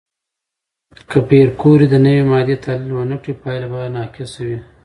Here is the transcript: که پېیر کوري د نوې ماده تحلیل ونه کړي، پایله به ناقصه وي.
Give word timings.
که 1.09 1.17
پېیر 1.27 1.49
کوري 1.61 1.87
د 1.89 1.95
نوې 2.05 2.23
ماده 2.31 2.55
تحلیل 2.63 2.91
ونه 2.93 3.17
کړي، 3.21 3.33
پایله 3.41 3.67
به 3.71 3.79
ناقصه 3.97 4.41
وي. 4.47 4.59